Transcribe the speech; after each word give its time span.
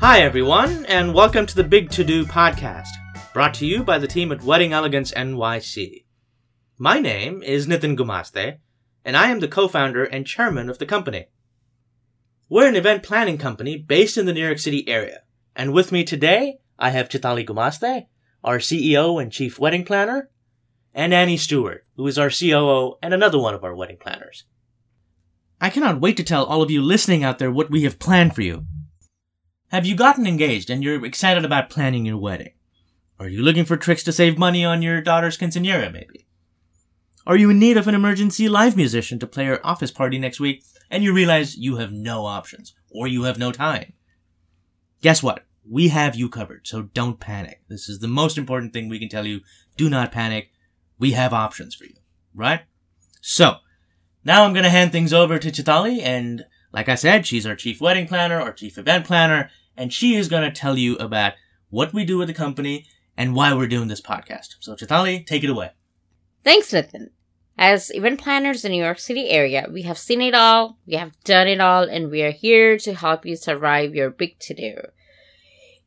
Hi, 0.00 0.20
everyone, 0.20 0.86
and 0.86 1.12
welcome 1.12 1.44
to 1.44 1.56
the 1.56 1.64
Big 1.64 1.90
To 1.90 2.04
Do 2.04 2.24
podcast, 2.24 2.86
brought 3.32 3.52
to 3.54 3.66
you 3.66 3.82
by 3.82 3.98
the 3.98 4.06
team 4.06 4.30
at 4.30 4.44
Wedding 4.44 4.72
Elegance 4.72 5.10
NYC. 5.10 6.04
My 6.78 7.00
name 7.00 7.42
is 7.42 7.66
Nitin 7.66 7.96
Gumaste, 7.96 8.58
and 9.04 9.16
I 9.16 9.30
am 9.30 9.40
the 9.40 9.48
co 9.48 9.66
founder 9.66 10.04
and 10.04 10.24
chairman 10.24 10.70
of 10.70 10.78
the 10.78 10.86
company. 10.86 11.26
We're 12.48 12.68
an 12.68 12.76
event 12.76 13.02
planning 13.02 13.38
company 13.38 13.76
based 13.76 14.16
in 14.16 14.26
the 14.26 14.32
New 14.32 14.46
York 14.46 14.60
City 14.60 14.88
area, 14.88 15.22
and 15.56 15.72
with 15.72 15.90
me 15.90 16.04
today, 16.04 16.58
I 16.78 16.90
have 16.90 17.08
Chitali 17.08 17.44
Gumaste, 17.44 18.06
our 18.44 18.58
CEO 18.58 19.20
and 19.20 19.32
chief 19.32 19.58
wedding 19.58 19.84
planner, 19.84 20.30
and 20.94 21.12
Annie 21.12 21.36
Stewart, 21.36 21.84
who 21.96 22.06
is 22.06 22.18
our 22.18 22.30
COO 22.30 22.98
and 23.02 23.12
another 23.12 23.40
one 23.40 23.54
of 23.54 23.64
our 23.64 23.74
wedding 23.74 23.98
planners. 24.00 24.44
I 25.60 25.70
cannot 25.70 26.00
wait 26.00 26.16
to 26.18 26.22
tell 26.22 26.44
all 26.44 26.62
of 26.62 26.70
you 26.70 26.82
listening 26.82 27.24
out 27.24 27.40
there 27.40 27.50
what 27.50 27.68
we 27.68 27.82
have 27.82 27.98
planned 27.98 28.36
for 28.36 28.42
you. 28.42 28.64
Have 29.70 29.84
you 29.84 29.94
gotten 29.94 30.26
engaged 30.26 30.70
and 30.70 30.82
you're 30.82 31.04
excited 31.04 31.44
about 31.44 31.68
planning 31.68 32.06
your 32.06 32.16
wedding? 32.16 32.52
Are 33.20 33.28
you 33.28 33.42
looking 33.42 33.66
for 33.66 33.76
tricks 33.76 34.02
to 34.04 34.12
save 34.12 34.38
money 34.38 34.64
on 34.64 34.80
your 34.80 35.02
daughter's 35.02 35.36
quinceanera, 35.36 35.92
maybe? 35.92 36.26
Are 37.26 37.36
you 37.36 37.50
in 37.50 37.58
need 37.58 37.76
of 37.76 37.86
an 37.86 37.94
emergency 37.94 38.48
live 38.48 38.76
musician 38.76 39.18
to 39.18 39.26
play 39.26 39.44
your 39.44 39.60
office 39.62 39.90
party 39.90 40.18
next 40.18 40.40
week 40.40 40.64
and 40.90 41.04
you 41.04 41.12
realize 41.12 41.58
you 41.58 41.76
have 41.76 41.92
no 41.92 42.24
options 42.24 42.74
or 42.90 43.06
you 43.06 43.24
have 43.24 43.38
no 43.38 43.52
time? 43.52 43.92
Guess 45.02 45.22
what? 45.22 45.44
We 45.70 45.88
have 45.88 46.16
you 46.16 46.30
covered, 46.30 46.66
so 46.66 46.82
don't 46.82 47.20
panic. 47.20 47.60
This 47.68 47.90
is 47.90 47.98
the 47.98 48.08
most 48.08 48.38
important 48.38 48.72
thing 48.72 48.88
we 48.88 48.98
can 48.98 49.10
tell 49.10 49.26
you. 49.26 49.40
Do 49.76 49.90
not 49.90 50.12
panic. 50.12 50.50
We 50.98 51.12
have 51.12 51.34
options 51.34 51.74
for 51.74 51.84
you, 51.84 51.96
right? 52.34 52.62
So, 53.20 53.56
now 54.24 54.44
I'm 54.44 54.54
gonna 54.54 54.70
hand 54.70 54.92
things 54.92 55.12
over 55.12 55.38
to 55.38 55.50
Chitali 55.50 56.00
and 56.00 56.46
like 56.72 56.88
I 56.88 56.94
said, 56.94 57.26
she's 57.26 57.46
our 57.46 57.56
chief 57.56 57.80
wedding 57.80 58.06
planner, 58.06 58.40
our 58.40 58.52
chief 58.52 58.78
event 58.78 59.06
planner, 59.06 59.50
and 59.76 59.92
she 59.92 60.14
is 60.14 60.28
going 60.28 60.42
to 60.42 60.50
tell 60.50 60.76
you 60.76 60.96
about 60.96 61.34
what 61.70 61.92
we 61.92 62.04
do 62.04 62.18
with 62.18 62.28
the 62.28 62.34
company 62.34 62.86
and 63.16 63.34
why 63.34 63.54
we're 63.54 63.66
doing 63.66 63.88
this 63.88 64.00
podcast. 64.00 64.56
So, 64.60 64.74
Chitali, 64.74 65.26
take 65.26 65.44
it 65.44 65.50
away. 65.50 65.70
Thanks, 66.44 66.72
Nitin. 66.72 67.10
As 67.56 67.90
event 67.92 68.20
planners 68.20 68.64
in 68.64 68.70
New 68.70 68.82
York 68.82 69.00
City 69.00 69.28
area, 69.30 69.66
we 69.72 69.82
have 69.82 69.98
seen 69.98 70.20
it 70.20 70.34
all, 70.34 70.78
we 70.86 70.94
have 70.94 71.18
done 71.24 71.48
it 71.48 71.60
all, 71.60 71.82
and 71.82 72.10
we 72.10 72.22
are 72.22 72.30
here 72.30 72.78
to 72.78 72.94
help 72.94 73.26
you 73.26 73.34
survive 73.34 73.94
your 73.94 74.10
big 74.10 74.38
to 74.40 74.54
do. 74.54 74.74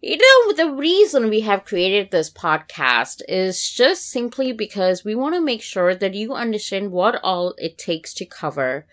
You 0.02 0.18
know, 0.18 0.54
the 0.54 0.72
reason 0.72 1.30
we 1.30 1.42
have 1.42 1.64
created 1.64 2.12
this 2.12 2.30
podcast 2.30 3.22
is 3.30 3.72
just 3.72 4.10
simply 4.10 4.52
because 4.52 5.06
we 5.06 5.16
want 5.16 5.36
to 5.36 5.42
make 5.42 5.62
sure 5.62 5.96
that 5.96 6.16
you 6.16 6.34
understand 6.34 6.92
what 6.92 7.22
all 7.24 7.54
it 7.58 7.78
takes 7.78 8.14
to 8.16 8.26
cover 8.26 8.86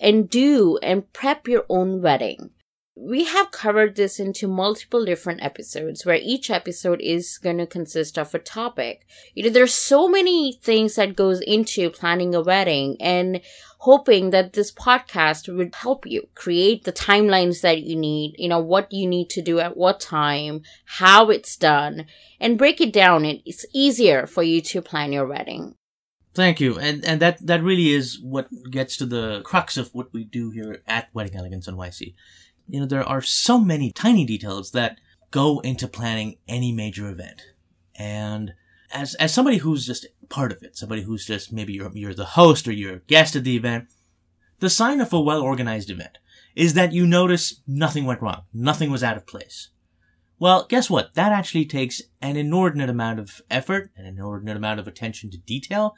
and 0.00 0.28
do 0.28 0.78
and 0.82 1.12
prep 1.12 1.48
your 1.48 1.64
own 1.68 2.02
wedding. 2.02 2.50
We 2.98 3.24
have 3.24 3.50
covered 3.50 3.94
this 3.94 4.18
into 4.18 4.48
multiple 4.48 5.04
different 5.04 5.42
episodes 5.42 6.06
where 6.06 6.16
each 6.16 6.48
episode 6.48 6.98
is 7.02 7.36
going 7.36 7.58
to 7.58 7.66
consist 7.66 8.18
of 8.18 8.34
a 8.34 8.38
topic. 8.38 9.06
You 9.34 9.44
know, 9.44 9.50
there's 9.50 9.74
so 9.74 10.08
many 10.08 10.58
things 10.62 10.94
that 10.94 11.14
goes 11.14 11.42
into 11.42 11.90
planning 11.90 12.34
a 12.34 12.40
wedding 12.40 12.96
and 12.98 13.42
hoping 13.80 14.30
that 14.30 14.54
this 14.54 14.72
podcast 14.72 15.54
would 15.54 15.74
help 15.74 16.06
you 16.06 16.26
create 16.34 16.84
the 16.84 16.92
timelines 16.92 17.60
that 17.60 17.82
you 17.82 17.96
need, 17.96 18.34
you 18.38 18.48
know, 18.48 18.60
what 18.60 18.90
you 18.90 19.06
need 19.06 19.28
to 19.28 19.42
do 19.42 19.60
at 19.60 19.76
what 19.76 20.00
time, 20.00 20.62
how 20.86 21.28
it's 21.28 21.54
done, 21.56 22.06
and 22.40 22.56
break 22.56 22.80
it 22.80 22.94
down. 22.94 23.26
It's 23.26 23.66
easier 23.74 24.26
for 24.26 24.42
you 24.42 24.62
to 24.62 24.80
plan 24.80 25.12
your 25.12 25.26
wedding. 25.26 25.74
Thank 26.36 26.60
you, 26.60 26.78
and 26.78 27.02
and 27.06 27.18
that 27.22 27.44
that 27.46 27.62
really 27.62 27.92
is 27.92 28.20
what 28.20 28.48
gets 28.70 28.98
to 28.98 29.06
the 29.06 29.40
crux 29.42 29.78
of 29.78 29.88
what 29.94 30.12
we 30.12 30.22
do 30.22 30.50
here 30.50 30.82
at 30.86 31.08
Wedding 31.14 31.34
Elegance 31.34 31.66
NYC. 31.66 32.14
You 32.68 32.80
know, 32.80 32.86
there 32.86 33.02
are 33.02 33.22
so 33.22 33.58
many 33.58 33.90
tiny 33.90 34.26
details 34.26 34.72
that 34.72 34.98
go 35.30 35.60
into 35.60 35.88
planning 35.88 36.36
any 36.46 36.72
major 36.72 37.08
event, 37.08 37.40
and 37.94 38.52
as 38.92 39.14
as 39.14 39.32
somebody 39.32 39.58
who's 39.58 39.86
just 39.86 40.08
part 40.28 40.52
of 40.52 40.62
it, 40.62 40.76
somebody 40.76 41.04
who's 41.04 41.24
just 41.24 41.54
maybe 41.54 41.72
you're 41.72 41.90
you're 41.94 42.12
the 42.12 42.36
host 42.36 42.68
or 42.68 42.72
you're 42.72 42.96
a 42.96 43.06
guest 43.06 43.34
at 43.34 43.44
the 43.44 43.56
event, 43.56 43.86
the 44.60 44.68
sign 44.68 45.00
of 45.00 45.14
a 45.14 45.20
well 45.20 45.40
organized 45.40 45.88
event 45.88 46.18
is 46.54 46.74
that 46.74 46.92
you 46.92 47.06
notice 47.06 47.62
nothing 47.66 48.04
went 48.04 48.20
wrong, 48.20 48.42
nothing 48.52 48.90
was 48.90 49.02
out 49.02 49.16
of 49.16 49.26
place. 49.26 49.70
Well, 50.38 50.66
guess 50.68 50.90
what? 50.90 51.14
That 51.14 51.32
actually 51.32 51.64
takes 51.64 52.02
an 52.20 52.36
inordinate 52.36 52.90
amount 52.90 53.20
of 53.20 53.40
effort, 53.50 53.90
an 53.96 54.04
inordinate 54.04 54.58
amount 54.58 54.80
of 54.80 54.86
attention 54.86 55.30
to 55.30 55.38
detail, 55.38 55.94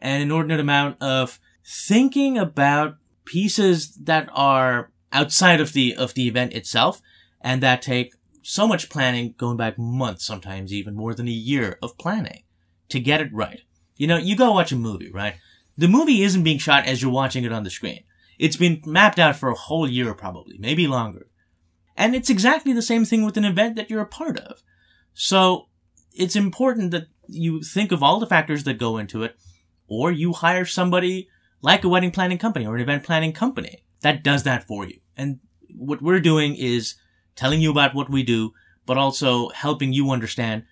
an 0.00 0.20
inordinate 0.20 0.60
amount 0.60 1.00
of 1.02 1.38
thinking 1.64 2.38
about 2.38 2.96
pieces 3.24 3.94
that 3.94 4.28
are 4.32 4.90
outside 5.12 5.60
of 5.60 5.72
the 5.72 5.94
of 5.94 6.14
the 6.14 6.28
event 6.28 6.52
itself 6.52 7.00
and 7.40 7.62
that 7.62 7.82
take 7.82 8.14
so 8.42 8.66
much 8.66 8.88
planning 8.88 9.34
going 9.36 9.56
back 9.56 9.78
months 9.78 10.24
sometimes 10.24 10.72
even 10.72 10.94
more 10.94 11.14
than 11.14 11.28
a 11.28 11.32
year 11.32 11.78
of 11.82 11.98
planning 11.98 12.42
to 12.88 12.98
get 12.98 13.20
it 13.20 13.32
right. 13.32 13.60
You 13.96 14.06
know 14.06 14.16
you 14.16 14.36
go 14.36 14.52
watch 14.52 14.72
a 14.72 14.76
movie 14.76 15.10
right? 15.10 15.34
The 15.76 15.88
movie 15.88 16.22
isn't 16.22 16.44
being 16.44 16.58
shot 16.58 16.86
as 16.86 17.02
you're 17.02 17.10
watching 17.10 17.44
it 17.44 17.52
on 17.52 17.64
the 17.64 17.70
screen. 17.70 18.04
It's 18.38 18.56
been 18.56 18.82
mapped 18.86 19.18
out 19.18 19.36
for 19.36 19.50
a 19.50 19.54
whole 19.54 19.88
year 19.88 20.14
probably 20.14 20.56
maybe 20.58 20.86
longer. 20.86 21.26
And 21.96 22.14
it's 22.14 22.30
exactly 22.30 22.72
the 22.72 22.82
same 22.82 23.04
thing 23.04 23.24
with 23.24 23.36
an 23.36 23.44
event 23.44 23.76
that 23.76 23.90
you're 23.90 24.00
a 24.00 24.06
part 24.06 24.38
of. 24.38 24.62
So 25.12 25.68
it's 26.12 26.36
important 26.36 26.92
that 26.92 27.08
you 27.26 27.62
think 27.62 27.92
of 27.92 28.02
all 28.02 28.18
the 28.18 28.26
factors 28.26 28.64
that 28.64 28.78
go 28.78 28.96
into 28.96 29.22
it 29.22 29.36
or 29.90 30.10
you 30.10 30.32
hire 30.32 30.64
somebody 30.64 31.28
like 31.60 31.84
a 31.84 31.88
wedding 31.88 32.12
planning 32.12 32.38
company 32.38 32.64
or 32.64 32.76
an 32.76 32.80
event 32.80 33.04
planning 33.04 33.32
company 33.32 33.84
that 34.00 34.22
does 34.22 34.44
that 34.44 34.66
for 34.66 34.86
you. 34.86 35.00
And 35.16 35.40
what 35.74 36.00
we're 36.00 36.20
doing 36.20 36.54
is 36.54 36.94
telling 37.36 37.60
you 37.60 37.70
about 37.70 37.94
what 37.94 38.08
we 38.08 38.22
do, 38.22 38.52
but 38.86 38.96
also 38.96 39.50
helping 39.50 39.92
you 39.92 40.10
understand 40.10 40.64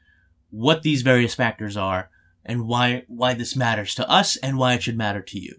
what 0.50 0.82
these 0.82 1.02
various 1.02 1.34
factors 1.34 1.76
are 1.76 2.08
and 2.44 2.66
why 2.66 3.04
why 3.08 3.34
this 3.34 3.54
matters 3.54 3.94
to 3.96 4.08
us 4.08 4.36
and 4.36 4.56
why 4.56 4.74
it 4.74 4.82
should 4.82 4.96
matter 4.96 5.20
to 5.20 5.38
you. 5.38 5.56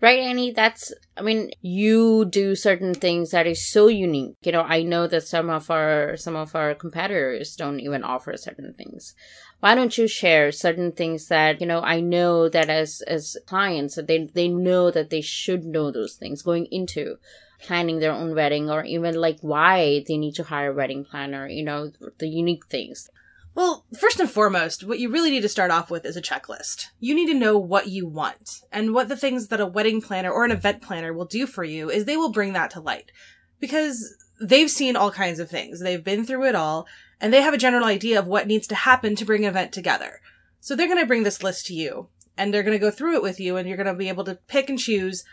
Right, 0.00 0.18
Annie, 0.18 0.50
that's 0.50 0.92
I 1.16 1.22
mean, 1.22 1.50
you 1.62 2.26
do 2.26 2.54
certain 2.54 2.92
things 2.92 3.30
that 3.30 3.46
is 3.46 3.66
so 3.66 3.86
unique. 3.86 4.36
You 4.42 4.52
know, 4.52 4.62
I 4.62 4.82
know 4.82 5.06
that 5.06 5.22
some 5.22 5.48
of 5.48 5.70
our 5.70 6.16
some 6.16 6.36
of 6.36 6.54
our 6.54 6.74
competitors 6.74 7.54
don't 7.56 7.80
even 7.80 8.02
offer 8.02 8.36
certain 8.36 8.74
things 8.74 9.14
why 9.60 9.74
don't 9.74 9.96
you 9.96 10.06
share 10.06 10.52
certain 10.52 10.92
things 10.92 11.28
that 11.28 11.60
you 11.60 11.66
know 11.66 11.80
i 11.82 12.00
know 12.00 12.48
that 12.48 12.68
as 12.68 13.02
as 13.06 13.36
clients 13.46 13.94
that 13.94 14.06
they 14.06 14.28
they 14.34 14.48
know 14.48 14.90
that 14.90 15.10
they 15.10 15.20
should 15.20 15.64
know 15.64 15.90
those 15.90 16.14
things 16.14 16.42
going 16.42 16.66
into 16.66 17.16
planning 17.62 17.98
their 17.98 18.12
own 18.12 18.34
wedding 18.34 18.70
or 18.70 18.84
even 18.84 19.14
like 19.14 19.38
why 19.40 20.04
they 20.06 20.16
need 20.16 20.34
to 20.34 20.44
hire 20.44 20.72
a 20.72 20.74
wedding 20.74 21.04
planner 21.04 21.48
you 21.48 21.64
know 21.64 21.90
the 22.18 22.28
unique 22.28 22.66
things 22.66 23.08
well, 23.56 23.86
first 23.98 24.20
and 24.20 24.30
foremost, 24.30 24.84
what 24.84 24.98
you 24.98 25.10
really 25.10 25.30
need 25.30 25.40
to 25.40 25.48
start 25.48 25.70
off 25.70 25.90
with 25.90 26.04
is 26.04 26.14
a 26.14 26.20
checklist. 26.20 26.88
You 27.00 27.14
need 27.14 27.28
to 27.28 27.38
know 27.38 27.56
what 27.56 27.88
you 27.88 28.06
want. 28.06 28.60
And 28.70 28.92
what 28.92 29.08
the 29.08 29.16
things 29.16 29.48
that 29.48 29.62
a 29.62 29.66
wedding 29.66 30.02
planner 30.02 30.30
or 30.30 30.44
an 30.44 30.50
event 30.50 30.82
planner 30.82 31.14
will 31.14 31.24
do 31.24 31.46
for 31.46 31.64
you 31.64 31.88
is 31.88 32.04
they 32.04 32.18
will 32.18 32.30
bring 32.30 32.52
that 32.52 32.70
to 32.72 32.80
light. 32.80 33.10
Because 33.58 34.14
they've 34.38 34.70
seen 34.70 34.94
all 34.94 35.10
kinds 35.10 35.40
of 35.40 35.48
things. 35.48 35.80
They've 35.80 36.04
been 36.04 36.26
through 36.26 36.44
it 36.44 36.54
all 36.54 36.86
and 37.20 37.32
they 37.32 37.42
have 37.42 37.54
a 37.54 37.58
general 37.58 37.84
idea 37.84 38.18
of 38.18 38.26
what 38.26 38.46
needs 38.46 38.66
to 38.68 38.74
happen 38.74 39.16
to 39.16 39.24
bring 39.24 39.44
an 39.44 39.50
event 39.50 39.72
together. 39.72 40.20
So 40.60 40.74
they're 40.74 40.88
going 40.88 41.00
to 41.00 41.06
bring 41.06 41.22
this 41.22 41.42
list 41.42 41.66
to 41.66 41.74
you 41.74 42.08
and 42.36 42.52
they're 42.52 42.62
going 42.62 42.78
to 42.78 42.84
go 42.84 42.90
through 42.90 43.16
it 43.16 43.22
with 43.22 43.40
you 43.40 43.56
and 43.56 43.68
you're 43.68 43.76
going 43.76 43.86
to 43.86 43.94
be 43.94 44.08
able 44.08 44.24
to 44.24 44.38
pick 44.46 44.68
and 44.68 44.78
choose 44.78 45.24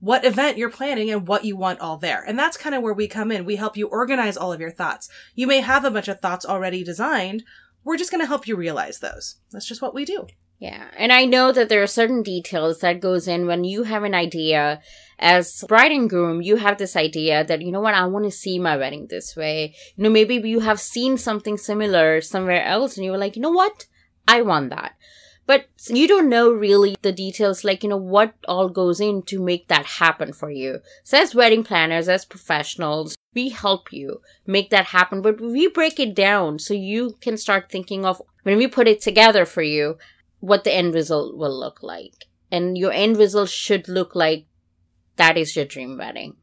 what 0.00 0.24
event 0.24 0.58
you're 0.58 0.70
planning 0.70 1.10
and 1.10 1.28
what 1.28 1.44
you 1.44 1.56
want 1.56 1.80
all 1.80 1.96
there. 1.96 2.24
And 2.26 2.38
that's 2.38 2.56
kind 2.56 2.74
of 2.74 2.82
where 2.82 2.92
we 2.92 3.06
come 3.06 3.30
in. 3.30 3.44
We 3.44 3.56
help 3.56 3.76
you 3.76 3.86
organize 3.86 4.36
all 4.36 4.52
of 4.52 4.60
your 4.60 4.70
thoughts. 4.70 5.08
You 5.34 5.46
may 5.46 5.60
have 5.60 5.84
a 5.84 5.90
bunch 5.90 6.08
of 6.08 6.20
thoughts 6.20 6.44
already 6.44 6.82
designed. 6.82 7.44
We're 7.84 7.96
just 7.96 8.10
going 8.10 8.20
to 8.20 8.26
help 8.26 8.46
you 8.46 8.56
realize 8.56 8.98
those. 8.98 9.36
That's 9.50 9.66
just 9.66 9.80
what 9.80 9.94
we 9.94 10.04
do. 10.04 10.26
Yeah. 10.58 10.88
And 10.96 11.12
I 11.12 11.24
know 11.24 11.50
that 11.50 11.68
there 11.68 11.82
are 11.82 11.88
certain 11.88 12.22
details 12.22 12.80
that 12.80 13.00
goes 13.00 13.26
in 13.26 13.46
when 13.46 13.64
you 13.64 13.82
have 13.82 14.04
an 14.04 14.14
idea 14.14 14.80
as 15.22 15.64
bride 15.68 15.92
and 15.92 16.10
groom, 16.10 16.42
you 16.42 16.56
have 16.56 16.78
this 16.78 16.96
idea 16.96 17.44
that, 17.44 17.62
you 17.62 17.70
know 17.70 17.80
what, 17.80 17.94
I 17.94 18.04
want 18.06 18.24
to 18.24 18.30
see 18.30 18.58
my 18.58 18.76
wedding 18.76 19.06
this 19.08 19.36
way. 19.36 19.74
You 19.94 20.02
know, 20.02 20.10
maybe 20.10 20.34
you 20.36 20.60
have 20.60 20.80
seen 20.80 21.16
something 21.16 21.56
similar 21.56 22.20
somewhere 22.20 22.64
else 22.64 22.96
and 22.96 23.04
you 23.04 23.12
were 23.12 23.18
like, 23.18 23.36
you 23.36 23.42
know 23.42 23.50
what? 23.52 23.86
I 24.26 24.42
want 24.42 24.70
that. 24.70 24.96
But 25.46 25.66
you 25.88 26.08
don't 26.08 26.28
know 26.28 26.50
really 26.50 26.96
the 27.02 27.12
details, 27.12 27.62
like, 27.62 27.82
you 27.82 27.88
know, 27.88 27.96
what 27.96 28.34
all 28.48 28.68
goes 28.68 29.00
in 29.00 29.22
to 29.22 29.40
make 29.40 29.68
that 29.68 29.86
happen 29.86 30.32
for 30.32 30.50
you. 30.50 30.80
So 31.04 31.18
as 31.18 31.34
wedding 31.34 31.62
planners, 31.62 32.08
as 32.08 32.24
professionals, 32.24 33.16
we 33.34 33.50
help 33.50 33.92
you 33.92 34.20
make 34.46 34.70
that 34.70 34.86
happen, 34.86 35.22
but 35.22 35.40
we 35.40 35.68
break 35.68 36.00
it 36.00 36.14
down 36.14 36.58
so 36.58 36.74
you 36.74 37.16
can 37.20 37.36
start 37.36 37.70
thinking 37.70 38.04
of 38.04 38.20
when 38.42 38.56
we 38.56 38.66
put 38.66 38.88
it 38.88 39.00
together 39.00 39.44
for 39.44 39.62
you, 39.62 39.98
what 40.40 40.64
the 40.64 40.74
end 40.74 40.94
result 40.94 41.36
will 41.36 41.56
look 41.56 41.82
like. 41.82 42.26
And 42.50 42.76
your 42.76 42.92
end 42.92 43.16
result 43.16 43.48
should 43.48 43.88
look 43.88 44.14
like 44.14 44.46
that 45.16 45.36
is 45.36 45.54
your 45.56 45.64
dream 45.64 45.98
wedding. 45.98 46.36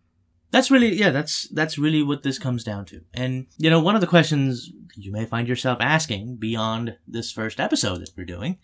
That's 0.51 0.71
really, 0.71 0.95
yeah, 0.95 1.11
that's, 1.11 1.47
that's 1.49 1.77
really 1.77 2.01
what 2.01 2.23
this 2.23 2.39
comes 2.39 2.63
down 2.63 2.85
to. 2.85 3.01
And, 3.13 3.45
you 3.57 3.69
know, 3.69 3.79
one 3.79 3.95
of 3.95 4.01
the 4.01 4.07
questions 4.07 4.71
you 4.95 5.11
may 5.11 5.25
find 5.25 5.47
yourself 5.47 5.77
asking 5.79 6.37
beyond 6.37 6.97
this 7.07 7.31
first 7.31 7.59
episode 7.59 8.01
that 8.01 8.11
we're 8.17 8.25
doing 8.25 8.57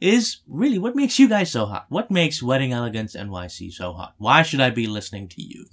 is 0.00 0.38
really 0.48 0.78
what 0.78 0.96
makes 0.96 1.18
you 1.18 1.28
guys 1.28 1.50
so 1.50 1.66
hot? 1.66 1.86
What 1.88 2.10
makes 2.10 2.42
Wedding 2.42 2.72
Elegance 2.72 3.14
NYC 3.14 3.72
so 3.72 3.92
hot? 3.92 4.14
Why 4.18 4.42
should 4.42 4.60
I 4.60 4.70
be 4.70 4.86
listening 4.86 5.28
to 5.28 5.42
you? 5.42 5.66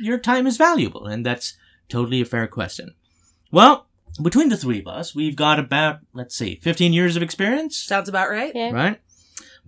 Your 0.00 0.18
time 0.18 0.46
is 0.46 0.56
valuable, 0.56 1.06
and 1.06 1.26
that's 1.26 1.56
totally 1.88 2.20
a 2.20 2.24
fair 2.24 2.46
question. 2.46 2.94
Well, 3.50 3.86
between 4.22 4.48
the 4.48 4.56
three 4.56 4.78
of 4.78 4.86
us, 4.86 5.14
we've 5.14 5.34
got 5.34 5.58
about, 5.58 6.00
let's 6.12 6.36
see, 6.36 6.56
15 6.62 6.92
years 6.92 7.16
of 7.16 7.22
experience, 7.22 7.76
Sounds 7.76 8.08
about 8.08 8.30
right. 8.30 8.52
Yeah. 8.54 8.70
right? 8.70 9.00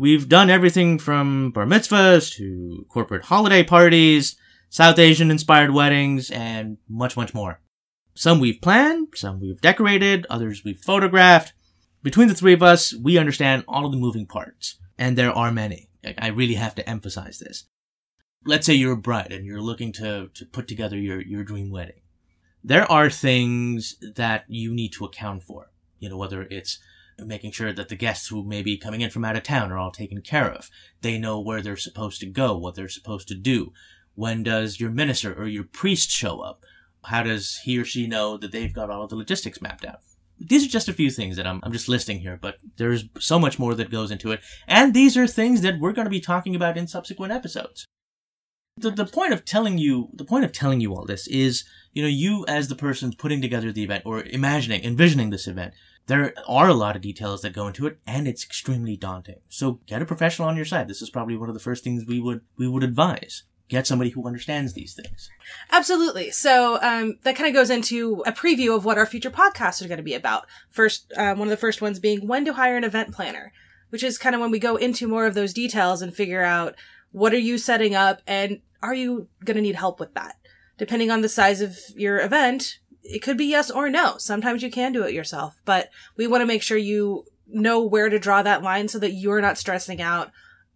We've 0.00 0.30
done 0.30 0.48
everything 0.48 0.98
from 0.98 1.50
bar 1.50 1.66
mitzvahs 1.66 2.34
to 2.36 2.86
corporate 2.88 3.26
holiday 3.26 3.62
parties, 3.62 4.34
South 4.70 4.98
Asian 4.98 5.30
inspired 5.30 5.74
weddings, 5.74 6.30
and 6.30 6.78
much, 6.88 7.18
much 7.18 7.34
more. 7.34 7.60
Some 8.14 8.40
we've 8.40 8.62
planned, 8.62 9.08
some 9.14 9.42
we've 9.42 9.60
decorated, 9.60 10.26
others 10.30 10.64
we've 10.64 10.80
photographed. 10.80 11.52
Between 12.02 12.28
the 12.28 12.34
three 12.34 12.54
of 12.54 12.62
us, 12.62 12.94
we 12.94 13.18
understand 13.18 13.64
all 13.68 13.84
of 13.84 13.92
the 13.92 13.98
moving 13.98 14.24
parts, 14.24 14.78
and 14.96 15.18
there 15.18 15.36
are 15.36 15.52
many. 15.52 15.90
I 16.16 16.28
really 16.28 16.54
have 16.54 16.74
to 16.76 16.88
emphasize 16.88 17.38
this. 17.38 17.66
Let's 18.46 18.64
say 18.64 18.72
you're 18.72 18.92
a 18.92 18.96
bride 18.96 19.32
and 19.32 19.44
you're 19.44 19.60
looking 19.60 19.92
to, 19.92 20.30
to 20.32 20.46
put 20.46 20.66
together 20.66 20.96
your, 20.96 21.20
your 21.20 21.44
dream 21.44 21.70
wedding. 21.70 22.00
There 22.64 22.90
are 22.90 23.10
things 23.10 23.96
that 24.16 24.46
you 24.48 24.72
need 24.72 24.94
to 24.94 25.04
account 25.04 25.42
for. 25.42 25.72
You 25.98 26.08
know, 26.08 26.16
whether 26.16 26.44
it's 26.44 26.78
making 27.26 27.52
sure 27.52 27.72
that 27.72 27.88
the 27.88 27.96
guests 27.96 28.28
who 28.28 28.44
may 28.44 28.62
be 28.62 28.76
coming 28.76 29.00
in 29.00 29.10
from 29.10 29.24
out 29.24 29.36
of 29.36 29.42
town 29.42 29.70
are 29.70 29.78
all 29.78 29.90
taken 29.90 30.20
care 30.22 30.50
of. 30.50 30.70
They 31.00 31.18
know 31.18 31.40
where 31.40 31.62
they're 31.62 31.76
supposed 31.76 32.20
to 32.20 32.26
go, 32.26 32.56
what 32.56 32.74
they're 32.74 32.88
supposed 32.88 33.28
to 33.28 33.34
do. 33.34 33.72
When 34.14 34.42
does 34.42 34.80
your 34.80 34.90
minister 34.90 35.32
or 35.32 35.46
your 35.46 35.64
priest 35.64 36.10
show 36.10 36.40
up? 36.40 36.64
How 37.04 37.22
does 37.22 37.60
he 37.64 37.78
or 37.78 37.84
she 37.84 38.06
know 38.06 38.36
that 38.36 38.52
they've 38.52 38.72
got 38.72 38.90
all 38.90 39.04
of 39.04 39.10
the 39.10 39.16
logistics 39.16 39.62
mapped 39.62 39.84
out? 39.84 40.00
These 40.38 40.64
are 40.66 40.70
just 40.70 40.88
a 40.88 40.94
few 40.94 41.10
things 41.10 41.36
that 41.36 41.46
I'm, 41.46 41.60
I'm 41.62 41.72
just 41.72 41.88
listing 41.88 42.20
here, 42.20 42.38
but 42.40 42.56
there's 42.76 43.04
so 43.18 43.38
much 43.38 43.58
more 43.58 43.74
that 43.74 43.90
goes 43.90 44.10
into 44.10 44.32
it. 44.32 44.40
And 44.66 44.94
these 44.94 45.16
are 45.16 45.26
things 45.26 45.60
that 45.62 45.78
we're 45.78 45.92
going 45.92 46.06
to 46.06 46.10
be 46.10 46.20
talking 46.20 46.56
about 46.56 46.78
in 46.78 46.86
subsequent 46.86 47.32
episodes. 47.32 47.86
The, 48.76 48.90
the 48.90 49.04
point 49.04 49.34
of 49.34 49.44
telling 49.44 49.76
you, 49.76 50.08
the 50.14 50.24
point 50.24 50.44
of 50.44 50.52
telling 50.52 50.80
you 50.80 50.94
all 50.94 51.04
this 51.04 51.26
is, 51.26 51.64
you 51.92 52.02
know, 52.02 52.08
you 52.08 52.46
as 52.48 52.68
the 52.68 52.74
person 52.74 53.12
putting 53.16 53.42
together 53.42 53.70
the 53.70 53.82
event 53.82 54.04
or 54.06 54.22
imagining, 54.22 54.82
envisioning 54.82 55.28
this 55.28 55.46
event, 55.46 55.74
there 56.10 56.34
are 56.48 56.68
a 56.68 56.74
lot 56.74 56.96
of 56.96 57.02
details 57.02 57.42
that 57.42 57.52
go 57.52 57.68
into 57.68 57.86
it 57.86 57.98
and 58.04 58.26
it's 58.26 58.44
extremely 58.44 58.96
daunting. 58.96 59.38
So 59.48 59.78
get 59.86 60.02
a 60.02 60.04
professional 60.04 60.48
on 60.48 60.56
your 60.56 60.64
side. 60.64 60.88
This 60.88 61.00
is 61.00 61.08
probably 61.08 61.36
one 61.36 61.48
of 61.48 61.54
the 61.54 61.60
first 61.60 61.84
things 61.84 62.04
we 62.04 62.20
would, 62.20 62.40
we 62.56 62.66
would 62.66 62.82
advise. 62.82 63.44
Get 63.68 63.86
somebody 63.86 64.10
who 64.10 64.26
understands 64.26 64.72
these 64.72 64.92
things. 64.92 65.30
Absolutely. 65.70 66.32
So 66.32 66.82
um, 66.82 67.18
that 67.22 67.36
kind 67.36 67.46
of 67.46 67.54
goes 67.54 67.70
into 67.70 68.24
a 68.26 68.32
preview 68.32 68.74
of 68.74 68.84
what 68.84 68.98
our 68.98 69.06
future 69.06 69.30
podcasts 69.30 69.80
are 69.80 69.86
going 69.86 69.98
to 69.98 70.02
be 70.02 70.14
about. 70.14 70.46
First, 70.68 71.12
um, 71.16 71.38
one 71.38 71.46
of 71.46 71.50
the 71.50 71.56
first 71.56 71.80
ones 71.80 72.00
being 72.00 72.26
when 72.26 72.44
to 72.44 72.54
hire 72.54 72.76
an 72.76 72.82
event 72.82 73.14
planner, 73.14 73.52
which 73.90 74.02
is 74.02 74.18
kind 74.18 74.34
of 74.34 74.40
when 74.40 74.50
we 74.50 74.58
go 74.58 74.74
into 74.74 75.06
more 75.06 75.26
of 75.26 75.34
those 75.34 75.52
details 75.52 76.02
and 76.02 76.12
figure 76.12 76.42
out 76.42 76.74
what 77.12 77.32
are 77.32 77.38
you 77.38 77.56
setting 77.56 77.94
up 77.94 78.20
and 78.26 78.60
are 78.82 78.94
you 78.94 79.28
going 79.44 79.54
to 79.54 79.62
need 79.62 79.76
help 79.76 80.00
with 80.00 80.14
that. 80.14 80.34
Depending 80.76 81.12
on 81.12 81.20
the 81.20 81.28
size 81.28 81.60
of 81.60 81.78
your 81.94 82.20
event, 82.20 82.79
it 83.02 83.20
could 83.20 83.36
be 83.36 83.46
yes 83.46 83.70
or 83.70 83.88
no. 83.88 84.16
Sometimes 84.18 84.62
you 84.62 84.70
can 84.70 84.92
do 84.92 85.04
it 85.04 85.14
yourself, 85.14 85.60
but 85.64 85.90
we 86.16 86.26
want 86.26 86.42
to 86.42 86.46
make 86.46 86.62
sure 86.62 86.78
you 86.78 87.24
know 87.46 87.82
where 87.82 88.08
to 88.08 88.18
draw 88.18 88.42
that 88.42 88.62
line 88.62 88.88
so 88.88 88.98
that 88.98 89.12
you're 89.12 89.40
not 89.40 89.58
stressing 89.58 90.00
out 90.00 90.30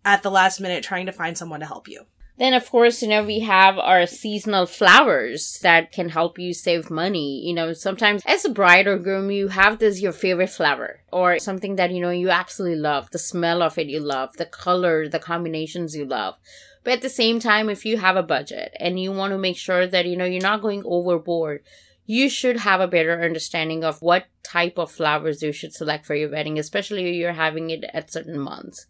at 0.04 0.22
the 0.22 0.30
last 0.30 0.60
minute 0.60 0.82
trying 0.84 1.06
to 1.06 1.12
find 1.12 1.38
someone 1.38 1.60
to 1.60 1.66
help 1.66 1.88
you. 1.88 2.04
Then, 2.36 2.52
of 2.52 2.68
course, 2.68 3.00
you 3.00 3.08
know, 3.08 3.22
we 3.22 3.40
have 3.40 3.78
our 3.78 4.06
seasonal 4.06 4.66
flowers 4.66 5.60
that 5.62 5.92
can 5.92 6.08
help 6.08 6.36
you 6.36 6.52
save 6.52 6.90
money. 6.90 7.46
You 7.46 7.54
know, 7.54 7.72
sometimes 7.72 8.22
as 8.26 8.44
a 8.44 8.48
bride 8.48 8.88
or 8.88 8.98
groom, 8.98 9.30
you 9.30 9.48
have 9.48 9.78
this 9.78 10.00
your 10.00 10.10
favorite 10.10 10.50
flower 10.50 11.00
or 11.12 11.38
something 11.38 11.76
that, 11.76 11.92
you 11.92 12.00
know, 12.00 12.10
you 12.10 12.30
absolutely 12.30 12.78
love. 12.78 13.08
The 13.10 13.20
smell 13.20 13.62
of 13.62 13.78
it 13.78 13.86
you 13.86 14.00
love, 14.00 14.36
the 14.36 14.46
color, 14.46 15.08
the 15.08 15.20
combinations 15.20 15.94
you 15.94 16.04
love. 16.04 16.34
But 16.82 16.94
at 16.94 17.02
the 17.02 17.08
same 17.08 17.38
time, 17.38 17.70
if 17.70 17.86
you 17.86 17.98
have 17.98 18.16
a 18.16 18.22
budget 18.22 18.76
and 18.80 18.98
you 18.98 19.12
want 19.12 19.30
to 19.30 19.38
make 19.38 19.56
sure 19.56 19.86
that, 19.86 20.06
you 20.06 20.16
know, 20.16 20.24
you're 20.24 20.42
not 20.42 20.60
going 20.60 20.82
overboard, 20.84 21.62
you 22.06 22.28
should 22.28 22.58
have 22.58 22.80
a 22.80 22.88
better 22.88 23.22
understanding 23.22 23.84
of 23.84 24.02
what 24.02 24.26
type 24.42 24.78
of 24.78 24.90
flowers 24.90 25.42
you 25.42 25.52
should 25.52 25.72
select 25.72 26.06
for 26.06 26.14
your 26.14 26.30
wedding, 26.30 26.58
especially 26.58 27.08
if 27.08 27.14
you're 27.14 27.32
having 27.32 27.70
it 27.70 27.84
at 27.92 28.12
certain 28.12 28.38
months 28.38 28.86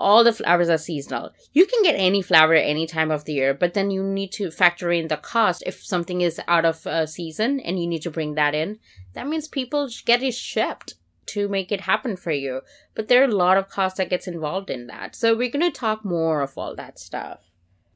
all 0.00 0.24
the 0.24 0.32
flowers 0.32 0.70
are 0.70 0.78
seasonal. 0.78 1.30
You 1.52 1.66
can 1.66 1.82
get 1.82 1.94
any 1.94 2.22
flower 2.22 2.54
at 2.54 2.64
any 2.64 2.86
time 2.86 3.10
of 3.10 3.26
the 3.26 3.34
year, 3.34 3.52
but 3.52 3.74
then 3.74 3.90
you 3.90 4.02
need 4.02 4.32
to 4.32 4.50
factor 4.50 4.90
in 4.90 5.08
the 5.08 5.18
cost. 5.18 5.62
If 5.66 5.84
something 5.84 6.22
is 6.22 6.40
out 6.48 6.64
of 6.64 6.86
uh, 6.86 7.06
season 7.06 7.60
and 7.60 7.78
you 7.78 7.86
need 7.86 8.02
to 8.02 8.10
bring 8.10 8.34
that 8.34 8.54
in, 8.54 8.78
that 9.12 9.28
means 9.28 9.46
people 9.46 9.88
get 10.06 10.22
it 10.22 10.34
shipped 10.34 10.94
to 11.26 11.48
make 11.48 11.70
it 11.70 11.82
happen 11.82 12.16
for 12.16 12.32
you. 12.32 12.62
But 12.94 13.08
there 13.08 13.20
are 13.20 13.28
a 13.28 13.34
lot 13.34 13.58
of 13.58 13.68
costs 13.68 13.98
that 13.98 14.10
gets 14.10 14.26
involved 14.26 14.70
in 14.70 14.86
that. 14.86 15.14
So 15.14 15.36
we're 15.36 15.50
going 15.50 15.70
to 15.70 15.78
talk 15.78 16.04
more 16.04 16.40
of 16.40 16.56
all 16.56 16.74
that 16.76 16.98
stuff. 16.98 17.49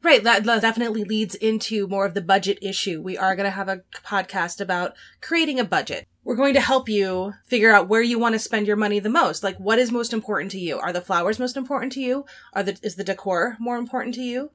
Right, 0.05 0.23
that 0.23 0.45
that 0.45 0.61
definitely 0.61 1.03
leads 1.03 1.35
into 1.35 1.89
more 1.89 2.05
of 2.05 2.13
the 2.13 2.21
budget 2.21 2.59
issue. 2.61 3.01
We 3.01 3.17
are 3.17 3.35
going 3.35 3.47
to 3.47 3.51
have 3.51 3.71
a 3.71 3.81
podcast 4.05 4.61
about 4.61 4.93
creating 5.23 5.59
a 5.59 5.65
budget. 5.65 6.07
We're 6.23 6.37
going 6.37 6.53
to 6.53 6.61
help 6.61 6.91
you 6.91 7.33
figure 7.47 7.71
out 7.71 7.89
where 7.89 8.03
you 8.03 8.19
want 8.19 8.35
to 8.35 8.39
spend 8.39 8.67
your 8.67 8.77
money 8.77 8.99
the 8.99 9.09
most. 9.09 9.43
Like, 9.43 9.57
what 9.57 9.79
is 9.79 9.91
most 9.91 10.13
important 10.13 10.51
to 10.51 10.59
you? 10.59 10.79
Are 10.79 10.93
the 10.93 11.01
flowers 11.01 11.39
most 11.39 11.57
important 11.57 11.91
to 11.93 12.03
you? 12.03 12.27
Are 12.53 12.63
the 12.63 12.79
is 12.83 12.97
the 12.97 13.03
decor 13.03 13.57
more 13.59 13.79
important 13.79 14.15
to 14.17 14.23
you? 14.23 14.51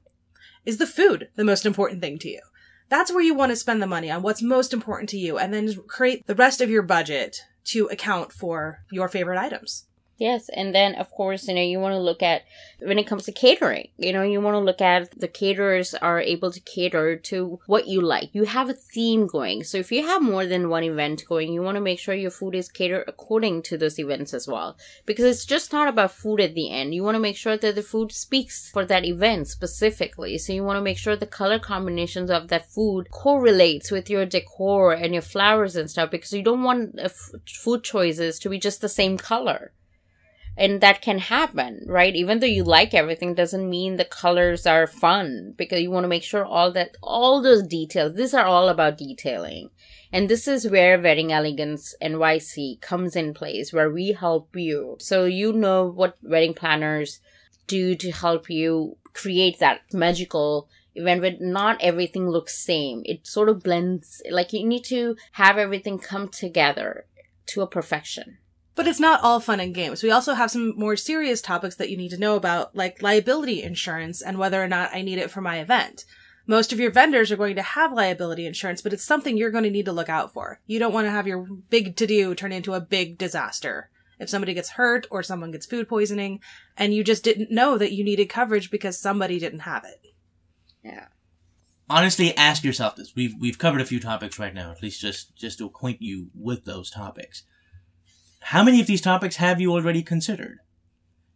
Is 0.64 0.78
the 0.78 0.86
food 0.86 1.30
the 1.34 1.44
most 1.44 1.66
important 1.66 2.00
thing 2.00 2.20
to 2.20 2.28
you? 2.28 2.42
That's 2.88 3.10
where 3.10 3.22
you 3.22 3.34
want 3.34 3.50
to 3.50 3.56
spend 3.56 3.82
the 3.82 3.88
money 3.88 4.08
on 4.08 4.22
what's 4.22 4.42
most 4.42 4.72
important 4.72 5.08
to 5.08 5.18
you, 5.18 5.36
and 5.36 5.52
then 5.52 5.74
create 5.88 6.28
the 6.28 6.36
rest 6.36 6.60
of 6.60 6.70
your 6.70 6.82
budget 6.82 7.38
to 7.64 7.86
account 7.86 8.30
for 8.32 8.84
your 8.92 9.08
favorite 9.08 9.38
items. 9.38 9.88
Yes, 10.20 10.50
and 10.50 10.74
then 10.74 10.96
of 10.96 11.10
course, 11.10 11.48
you 11.48 11.54
know, 11.54 11.62
you 11.62 11.80
want 11.80 11.94
to 11.94 11.98
look 11.98 12.22
at 12.22 12.42
when 12.80 12.98
it 12.98 13.06
comes 13.06 13.24
to 13.24 13.32
catering, 13.32 13.88
you 13.96 14.12
know, 14.12 14.22
you 14.22 14.42
want 14.42 14.54
to 14.54 14.58
look 14.58 14.82
at 14.82 15.18
the 15.18 15.26
caterers 15.26 15.94
are 15.94 16.20
able 16.20 16.52
to 16.52 16.60
cater 16.60 17.16
to 17.16 17.58
what 17.64 17.88
you 17.88 18.02
like. 18.02 18.28
You 18.34 18.44
have 18.44 18.68
a 18.68 18.74
theme 18.74 19.26
going. 19.26 19.64
So 19.64 19.78
if 19.78 19.90
you 19.90 20.06
have 20.06 20.20
more 20.20 20.44
than 20.44 20.68
one 20.68 20.84
event 20.84 21.24
going, 21.26 21.54
you 21.54 21.62
want 21.62 21.76
to 21.76 21.80
make 21.80 21.98
sure 21.98 22.14
your 22.14 22.30
food 22.30 22.54
is 22.54 22.68
catered 22.68 23.04
according 23.08 23.62
to 23.62 23.78
those 23.78 23.98
events 23.98 24.34
as 24.34 24.46
well. 24.46 24.76
Because 25.06 25.24
it's 25.24 25.46
just 25.46 25.72
not 25.72 25.88
about 25.88 26.12
food 26.12 26.42
at 26.42 26.54
the 26.54 26.70
end. 26.70 26.94
You 26.94 27.02
want 27.02 27.14
to 27.14 27.26
make 27.28 27.38
sure 27.38 27.56
that 27.56 27.74
the 27.74 27.82
food 27.82 28.12
speaks 28.12 28.68
for 28.68 28.84
that 28.84 29.06
event 29.06 29.48
specifically. 29.48 30.36
So 30.36 30.52
you 30.52 30.64
want 30.64 30.76
to 30.76 30.82
make 30.82 30.98
sure 30.98 31.16
the 31.16 31.26
color 31.26 31.58
combinations 31.58 32.30
of 32.30 32.48
that 32.48 32.70
food 32.70 33.10
correlates 33.10 33.90
with 33.90 34.10
your 34.10 34.26
decor 34.26 34.92
and 34.92 35.14
your 35.14 35.22
flowers 35.22 35.76
and 35.76 35.90
stuff 35.90 36.10
because 36.10 36.34
you 36.34 36.42
don't 36.42 36.62
want 36.62 36.98
uh, 36.98 37.04
f- 37.04 37.30
food 37.46 37.82
choices 37.82 38.38
to 38.40 38.50
be 38.50 38.58
just 38.58 38.82
the 38.82 38.88
same 38.90 39.16
color 39.16 39.72
and 40.56 40.80
that 40.80 41.00
can 41.00 41.18
happen 41.18 41.84
right? 41.86 42.14
Even 42.14 42.40
though 42.40 42.46
you 42.46 42.64
like 42.64 42.94
everything 42.94 43.34
doesn't 43.34 43.68
mean 43.68 43.96
the 43.96 44.04
colors 44.04 44.66
are 44.66 44.86
fun 44.86 45.54
because 45.56 45.80
you 45.80 45.90
want 45.90 46.04
to 46.04 46.08
make 46.08 46.22
sure 46.22 46.44
all 46.44 46.70
that 46.72 46.96
all 47.02 47.42
those 47.42 47.62
details 47.62 48.14
these 48.14 48.34
are 48.34 48.44
all 48.44 48.68
about 48.68 48.98
detailing. 48.98 49.70
And 50.12 50.28
this 50.28 50.48
is 50.48 50.68
where 50.68 51.00
wedding 51.00 51.32
elegance 51.32 51.94
nyc 52.02 52.80
comes 52.80 53.14
in 53.14 53.32
place 53.32 53.72
where 53.72 53.90
we 53.90 54.12
help 54.12 54.54
you. 54.56 54.96
So 54.98 55.24
you 55.24 55.52
know 55.52 55.86
what 55.86 56.16
wedding 56.22 56.54
planners 56.54 57.20
do 57.66 57.94
to 57.94 58.10
help 58.10 58.50
you 58.50 58.96
create 59.12 59.58
that 59.60 59.82
magical 59.92 60.68
event 60.94 61.22
where 61.22 61.36
not 61.40 61.78
everything 61.80 62.28
looks 62.28 62.58
same. 62.58 63.02
It 63.04 63.26
sort 63.26 63.48
of 63.48 63.62
blends 63.62 64.20
like 64.30 64.52
you 64.52 64.66
need 64.66 64.84
to 64.84 65.16
have 65.32 65.56
everything 65.56 65.98
come 65.98 66.28
together 66.28 67.06
to 67.46 67.62
a 67.62 67.66
perfection 67.66 68.38
But 68.80 68.88
it's 68.88 68.98
not 68.98 69.22
all 69.22 69.40
fun 69.40 69.60
and 69.60 69.74
games. 69.74 70.02
We 70.02 70.10
also 70.10 70.32
have 70.32 70.50
some 70.50 70.72
more 70.74 70.96
serious 70.96 71.42
topics 71.42 71.74
that 71.74 71.90
you 71.90 71.98
need 71.98 72.12
to 72.12 72.18
know 72.18 72.34
about, 72.34 72.74
like 72.74 73.02
liability 73.02 73.62
insurance 73.62 74.22
and 74.22 74.38
whether 74.38 74.64
or 74.64 74.68
not 74.68 74.88
I 74.94 75.02
need 75.02 75.18
it 75.18 75.30
for 75.30 75.42
my 75.42 75.58
event. 75.58 76.06
Most 76.46 76.72
of 76.72 76.80
your 76.80 76.90
vendors 76.90 77.30
are 77.30 77.36
going 77.36 77.56
to 77.56 77.62
have 77.62 77.92
liability 77.92 78.46
insurance, 78.46 78.80
but 78.80 78.94
it's 78.94 79.04
something 79.04 79.36
you're 79.36 79.50
going 79.50 79.64
to 79.64 79.70
need 79.70 79.84
to 79.84 79.92
look 79.92 80.08
out 80.08 80.32
for. 80.32 80.62
You 80.66 80.78
don't 80.78 80.94
want 80.94 81.06
to 81.06 81.10
have 81.10 81.26
your 81.26 81.46
big 81.68 81.94
to 81.96 82.06
do 82.06 82.34
turn 82.34 82.52
into 82.52 82.72
a 82.72 82.80
big 82.80 83.18
disaster. 83.18 83.90
If 84.18 84.30
somebody 84.30 84.54
gets 84.54 84.70
hurt 84.70 85.06
or 85.10 85.22
someone 85.22 85.50
gets 85.50 85.66
food 85.66 85.86
poisoning 85.86 86.40
and 86.74 86.94
you 86.94 87.04
just 87.04 87.22
didn't 87.22 87.50
know 87.50 87.76
that 87.76 87.92
you 87.92 88.02
needed 88.02 88.30
coverage 88.30 88.70
because 88.70 88.98
somebody 88.98 89.38
didn't 89.38 89.60
have 89.60 89.84
it. 89.84 90.00
yeah 90.82 91.08
honestly 91.90 92.34
ask 92.34 92.64
yourself 92.64 92.96
this 92.96 93.14
we've 93.14 93.34
we've 93.38 93.58
covered 93.58 93.80
a 93.82 93.84
few 93.84 94.00
topics 94.00 94.38
right 94.38 94.54
now 94.54 94.70
at 94.70 94.80
least 94.80 95.00
just 95.00 95.36
just 95.36 95.58
to 95.58 95.66
acquaint 95.66 96.00
you 96.00 96.30
with 96.34 96.64
those 96.64 96.88
topics 96.88 97.42
how 98.42 98.62
many 98.62 98.80
of 98.80 98.86
these 98.86 99.00
topics 99.00 99.36
have 99.36 99.60
you 99.60 99.72
already 99.72 100.02
considered 100.02 100.58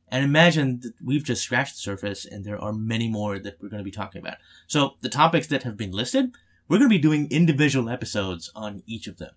and 0.08 0.24
imagine 0.24 0.80
that 0.80 0.92
we've 1.02 1.24
just 1.24 1.42
scratched 1.42 1.74
the 1.74 1.80
surface 1.80 2.24
and 2.24 2.44
there 2.44 2.58
are 2.58 2.72
many 2.72 3.08
more 3.08 3.38
that 3.38 3.56
we're 3.60 3.68
going 3.68 3.80
to 3.80 3.84
be 3.84 3.90
talking 3.90 4.20
about 4.20 4.36
so 4.66 4.94
the 5.00 5.08
topics 5.08 5.46
that 5.46 5.62
have 5.62 5.76
been 5.76 5.92
listed 5.92 6.34
we're 6.68 6.78
going 6.78 6.90
to 6.90 6.96
be 6.96 7.02
doing 7.02 7.28
individual 7.30 7.88
episodes 7.88 8.50
on 8.54 8.82
each 8.86 9.06
of 9.06 9.18
them 9.18 9.32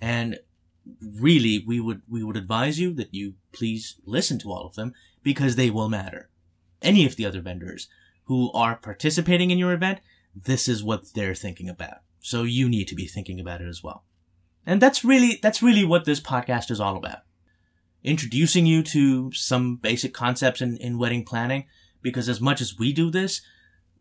and 0.00 0.38
really 1.02 1.62
we 1.66 1.80
would 1.80 2.02
we 2.08 2.24
would 2.24 2.36
advise 2.36 2.80
you 2.80 2.94
that 2.94 3.12
you 3.12 3.34
please 3.52 3.96
listen 4.04 4.38
to 4.38 4.50
all 4.50 4.66
of 4.66 4.74
them 4.74 4.94
because 5.22 5.56
they 5.56 5.70
will 5.70 5.88
matter 5.88 6.30
any 6.80 7.04
of 7.04 7.16
the 7.16 7.26
other 7.26 7.40
vendors 7.40 7.88
who 8.24 8.52
are 8.52 8.76
participating 8.76 9.50
in 9.50 9.58
your 9.58 9.72
event 9.72 10.00
this 10.44 10.68
is 10.68 10.84
what 10.84 11.14
they're 11.14 11.34
thinking 11.34 11.68
about. 11.68 11.98
So 12.20 12.42
you 12.42 12.68
need 12.68 12.88
to 12.88 12.94
be 12.94 13.06
thinking 13.06 13.40
about 13.40 13.60
it 13.60 13.68
as 13.68 13.82
well. 13.82 14.04
And 14.68 14.82
that's 14.82 15.02
really, 15.02 15.38
that's 15.42 15.62
really 15.62 15.82
what 15.86 16.04
this 16.04 16.20
podcast 16.20 16.70
is 16.70 16.78
all 16.78 16.98
about. 16.98 17.20
Introducing 18.04 18.66
you 18.66 18.82
to 18.82 19.32
some 19.32 19.76
basic 19.76 20.12
concepts 20.12 20.60
in, 20.60 20.76
in 20.76 20.98
wedding 20.98 21.24
planning, 21.24 21.64
because 22.02 22.28
as 22.28 22.38
much 22.38 22.60
as 22.60 22.78
we 22.78 22.92
do 22.92 23.10
this, 23.10 23.40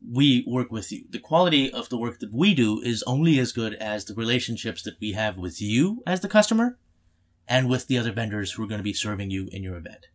we 0.05 0.43
work 0.45 0.69
with 0.69 0.91
you. 0.91 1.05
The 1.09 1.19
quality 1.19 1.71
of 1.71 1.87
the 1.87 1.97
work 1.97 2.19
that 2.19 2.33
we 2.33 2.53
do 2.53 2.81
is 2.81 3.01
only 3.07 3.39
as 3.39 3.53
good 3.53 3.75
as 3.75 4.03
the 4.03 4.13
relationships 4.13 4.83
that 4.83 4.97
we 4.99 5.13
have 5.13 5.37
with 5.37 5.61
you 5.61 6.03
as 6.05 6.19
the 6.19 6.27
customer 6.27 6.77
and 7.47 7.69
with 7.69 7.87
the 7.87 7.97
other 7.97 8.11
vendors 8.11 8.51
who 8.51 8.63
are 8.63 8.67
going 8.67 8.79
to 8.79 8.83
be 8.83 8.91
serving 8.91 9.29
you 9.29 9.47
in 9.53 9.63
your 9.63 9.77
event. 9.77 10.07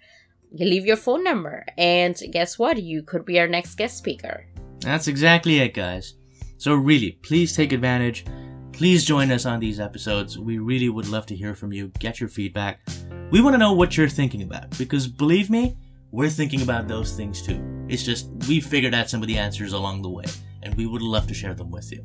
you 0.54 0.66
leave 0.66 0.86
your 0.86 0.98
phone 0.98 1.24
number 1.24 1.66
and 1.78 2.22
guess 2.32 2.58
what 2.58 2.82
you 2.82 3.04
could 3.04 3.26
be 3.26 3.40
our 3.40 3.48
next 3.48 3.76
guest 3.76 3.98
speaker 3.98 4.46
that's 4.80 5.08
exactly 5.08 5.60
it 5.60 5.74
guys 5.74 6.14
so 6.58 6.74
really 6.74 7.14
please 7.24 7.56
take 7.56 7.72
advantage 7.72 8.26
Please 8.74 9.06
join 9.06 9.32
us 9.32 9.46
on 9.46 9.60
these 9.60 9.80
episodes. 9.80 10.40
We 10.40 10.58
really 10.58 10.90
would 10.90 11.08
love 11.08 11.28
to 11.28 11.36
hear 11.36 11.54
from 11.54 11.72
you, 11.72 11.90
get 12.00 12.20
your 12.20 12.28
feedback. 12.28 12.82
We 13.30 13.40
want 13.40 13.54
to 13.54 13.60
know 13.60 13.74
what 13.74 13.96
you're 13.96 14.10
thinking 14.10 14.42
about 14.42 14.76
because 14.80 15.08
believe 15.08 15.52
me, 15.52 15.78
we're 16.12 16.30
thinking 16.30 16.64
about 16.64 16.88
those 16.88 17.16
things 17.16 17.44
too. 17.44 17.64
It's 17.88 18.04
just 18.04 18.32
we 18.48 18.60
figured 18.60 18.96
out 18.96 19.12
some 19.12 19.22
of 19.22 19.28
the 19.28 19.38
answers 19.38 19.74
along 19.74 20.02
the 20.02 20.10
way 20.10 20.26
and 20.64 20.74
we 20.74 20.88
would 20.88 21.04
love 21.04 21.28
to 21.28 21.36
share 21.36 21.54
them 21.54 21.70
with 21.70 21.92
you. 21.92 22.04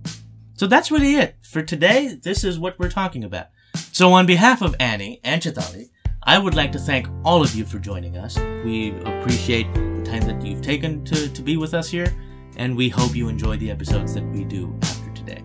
So 0.55 0.67
that's 0.67 0.91
really 0.91 1.15
it. 1.15 1.37
For 1.41 1.63
today, 1.63 2.19
this 2.23 2.45
is 2.45 2.59
what 2.59 2.79
we're 2.79 2.91
talking 2.91 3.25
about. 3.25 3.47
So 3.75 4.13
on 4.13 4.27
behalf 4.27 4.61
of 4.61 4.77
Annie 4.79 5.21
and 5.25 5.41
Chitali, 5.41 5.89
I 6.23 6.39
would 6.39 6.55
like 6.55 6.73
to 6.73 6.79
thank 6.79 7.09
all 7.25 7.43
of 7.43 7.55
you 7.55 7.65
for 7.65 7.79
joining 7.79 8.17
us. 8.17 8.39
We 8.65 8.91
appreciate 9.05 9.73
the 9.75 10.03
time 10.05 10.23
that 10.23 10.45
you've 10.45 10.63
taken 10.63 11.05
to, 11.05 11.29
to 11.29 11.43
be 11.43 11.57
with 11.57 11.75
us 11.75 11.89
here, 11.89 12.15
and 12.57 12.77
we 12.77 12.89
hope 12.89 13.15
you 13.15 13.29
enjoy 13.29 13.57
the 13.57 13.71
episodes 13.71 14.15
that 14.15 14.25
we 14.25 14.45
do 14.45 14.77
after 14.83 15.11
today. 15.13 15.43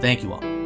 Thank 0.00 0.22
you 0.22 0.32
all. 0.32 0.57